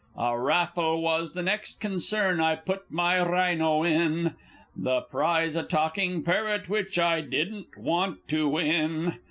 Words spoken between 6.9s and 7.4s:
I